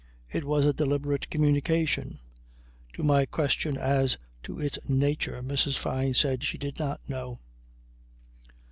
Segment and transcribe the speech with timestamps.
[0.31, 2.17] It was a deliberate communication.
[2.93, 5.77] To my question as to its nature Mrs.
[5.77, 7.39] Fyne said she did not know.